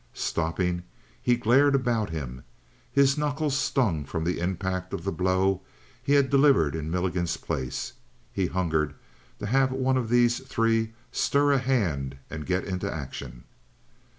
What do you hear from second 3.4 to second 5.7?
stung from the impact of the blow